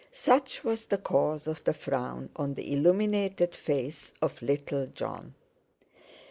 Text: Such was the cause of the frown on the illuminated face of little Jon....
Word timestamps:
Such 0.11 0.63
was 0.63 0.87
the 0.87 0.97
cause 0.97 1.45
of 1.45 1.63
the 1.63 1.75
frown 1.75 2.29
on 2.35 2.55
the 2.55 2.73
illuminated 2.73 3.55
face 3.55 4.13
of 4.19 4.41
little 4.41 4.87
Jon.... 4.87 5.35